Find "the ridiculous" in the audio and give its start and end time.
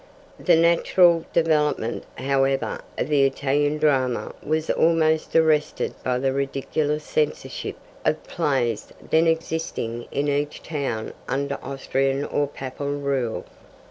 6.17-7.03